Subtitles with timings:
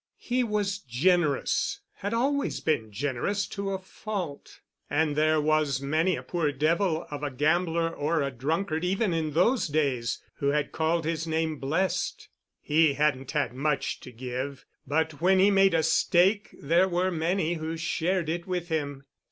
[0.17, 6.23] He was generous, had always been generous to a fault, and there was many a
[6.23, 11.05] poor devil of a gambler or a drunkard even in those days who had called
[11.05, 12.29] his name blessed.
[12.63, 17.53] He hadn't had much to give, but when he made a stake there were many
[17.53, 19.05] who shared it with him.